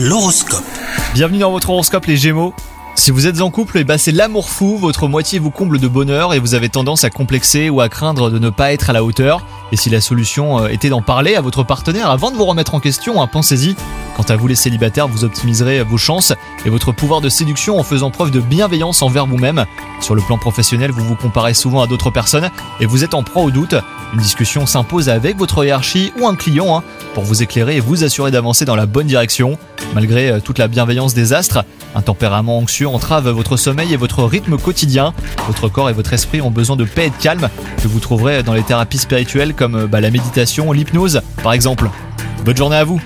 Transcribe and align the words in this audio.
L'horoscope. 0.00 0.62
Bienvenue 1.12 1.40
dans 1.40 1.50
votre 1.50 1.70
horoscope 1.70 2.06
les 2.06 2.16
Gémeaux. 2.16 2.54
Si 2.94 3.10
vous 3.10 3.26
êtes 3.26 3.40
en 3.40 3.50
couple, 3.50 3.78
eh 3.78 3.84
ben 3.84 3.98
c'est 3.98 4.12
l'amour 4.12 4.48
fou, 4.48 4.78
votre 4.78 5.08
moitié 5.08 5.40
vous 5.40 5.50
comble 5.50 5.80
de 5.80 5.88
bonheur 5.88 6.34
et 6.34 6.38
vous 6.38 6.54
avez 6.54 6.68
tendance 6.68 7.02
à 7.02 7.10
complexer 7.10 7.68
ou 7.68 7.80
à 7.80 7.88
craindre 7.88 8.30
de 8.30 8.38
ne 8.38 8.48
pas 8.48 8.72
être 8.72 8.90
à 8.90 8.92
la 8.92 9.02
hauteur. 9.02 9.44
Et 9.72 9.76
si 9.76 9.90
la 9.90 10.00
solution 10.00 10.62
euh, 10.62 10.68
était 10.68 10.88
d'en 10.88 11.02
parler 11.02 11.34
à 11.34 11.40
votre 11.40 11.64
partenaire 11.64 12.10
avant 12.10 12.30
de 12.30 12.36
vous 12.36 12.44
remettre 12.44 12.76
en 12.76 12.80
question, 12.80 13.20
hein, 13.20 13.26
pensez-y. 13.26 13.74
Quant 14.18 14.34
à 14.34 14.36
vous 14.36 14.48
les 14.48 14.56
célibataires, 14.56 15.06
vous 15.06 15.22
optimiserez 15.22 15.84
vos 15.84 15.96
chances 15.96 16.32
et 16.66 16.70
votre 16.70 16.90
pouvoir 16.90 17.20
de 17.20 17.28
séduction 17.28 17.78
en 17.78 17.84
faisant 17.84 18.10
preuve 18.10 18.32
de 18.32 18.40
bienveillance 18.40 19.00
envers 19.00 19.26
vous-même. 19.26 19.64
Sur 20.00 20.16
le 20.16 20.22
plan 20.22 20.38
professionnel, 20.38 20.90
vous 20.90 21.04
vous 21.04 21.14
comparez 21.14 21.54
souvent 21.54 21.82
à 21.82 21.86
d'autres 21.86 22.10
personnes 22.10 22.50
et 22.80 22.86
vous 22.86 23.04
êtes 23.04 23.14
en 23.14 23.22
proie 23.22 23.42
au 23.44 23.52
doute. 23.52 23.76
Une 24.12 24.18
discussion 24.18 24.66
s'impose 24.66 25.08
avec 25.08 25.36
votre 25.36 25.64
hiérarchie 25.64 26.12
ou 26.18 26.26
un 26.26 26.34
client 26.34 26.76
hein, 26.76 26.82
pour 27.14 27.22
vous 27.22 27.44
éclairer 27.44 27.76
et 27.76 27.80
vous 27.80 28.02
assurer 28.02 28.32
d'avancer 28.32 28.64
dans 28.64 28.74
la 28.74 28.86
bonne 28.86 29.06
direction. 29.06 29.56
Malgré 29.94 30.30
euh, 30.30 30.40
toute 30.40 30.58
la 30.58 30.66
bienveillance 30.66 31.14
des 31.14 31.32
astres, 31.32 31.64
un 31.94 32.02
tempérament 32.02 32.58
anxieux 32.58 32.88
entrave 32.88 33.28
votre 33.28 33.56
sommeil 33.56 33.94
et 33.94 33.96
votre 33.96 34.24
rythme 34.24 34.58
quotidien. 34.58 35.14
Votre 35.46 35.68
corps 35.68 35.90
et 35.90 35.92
votre 35.92 36.12
esprit 36.12 36.40
ont 36.40 36.50
besoin 36.50 36.74
de 36.74 36.84
paix 36.84 37.06
et 37.06 37.10
de 37.10 37.22
calme 37.22 37.48
que 37.80 37.86
vous 37.86 38.00
trouverez 38.00 38.42
dans 38.42 38.54
les 38.54 38.64
thérapies 38.64 38.98
spirituelles 38.98 39.54
comme 39.54 39.76
euh, 39.76 39.86
bah, 39.86 40.00
la 40.00 40.10
méditation, 40.10 40.72
l'hypnose 40.72 41.20
par 41.44 41.52
exemple. 41.52 41.88
Bonne 42.44 42.56
journée 42.56 42.76
à 42.76 42.84
vous 42.84 43.00